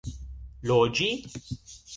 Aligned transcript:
loĝi 0.71 1.11